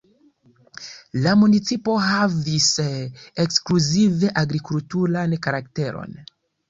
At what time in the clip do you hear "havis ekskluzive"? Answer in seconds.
2.05-4.33